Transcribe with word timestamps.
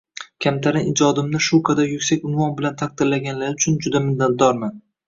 Kamtarin 0.45 0.87
ijodimni 0.91 1.41
shu 1.49 1.59
qadar 1.69 1.91
yuksak 1.91 2.27
unvon 2.31 2.59
bilan 2.63 2.81
taqdirlaganlari 2.83 3.57
uchun 3.61 3.81
juda 3.87 4.07
minnatdorman. 4.11 4.79